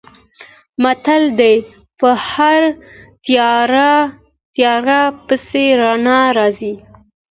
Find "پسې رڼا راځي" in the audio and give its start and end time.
5.27-6.73